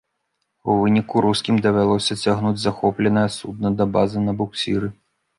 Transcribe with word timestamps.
У 0.69 0.75
выніку 0.77 1.15
рускім 1.25 1.59
давялося 1.65 2.17
цягнуць 2.23 2.61
захопленае 2.61 3.25
судна 3.35 3.67
да 3.83 3.87
базы 3.99 4.23
на 4.29 4.33
буксіры. 4.41 4.91